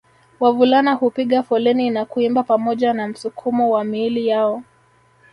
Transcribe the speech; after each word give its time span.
Wavulana 0.39 0.93
hupiga 0.93 1.43
foleni 1.43 1.89
na 1.89 2.05
kuimba 2.05 2.43
pamoja 2.43 2.93
na 2.93 3.07
msukumo 3.07 3.69
wa 3.71 3.83
miili 3.83 4.27
yao 4.27 4.63